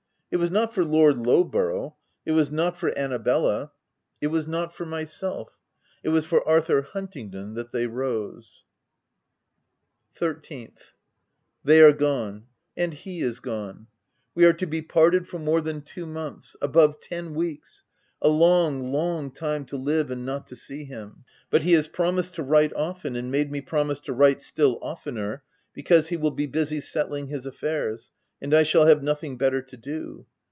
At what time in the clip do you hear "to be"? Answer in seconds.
14.53-14.81